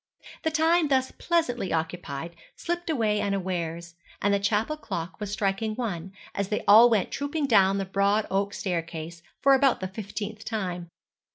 The 0.41 0.49
time 0.49 0.87
thus 0.87 1.11
pleasantly 1.11 1.71
occupied 1.71 2.35
slipped 2.55 2.89
away 2.89 3.21
unawares; 3.21 3.93
and 4.19 4.33
the 4.33 4.39
chapel 4.39 4.75
clock 4.75 5.19
was 5.19 5.31
striking 5.31 5.75
one 5.75 6.11
as 6.33 6.47
they 6.49 6.63
all 6.67 6.89
went 6.89 7.11
trooping 7.11 7.45
down 7.45 7.77
the 7.77 7.85
broad 7.85 8.25
oak 8.31 8.55
staircase 8.55 9.21
for 9.43 9.53
about 9.53 9.79
the 9.79 9.87
fifteenth 9.87 10.43
time. 10.43 10.89